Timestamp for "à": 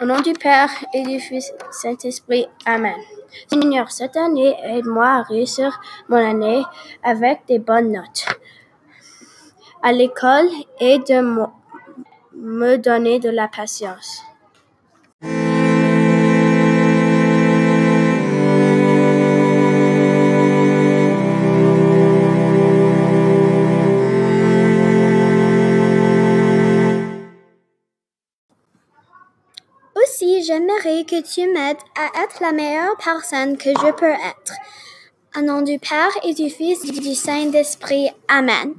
5.06-5.22, 9.84-9.92, 31.96-32.24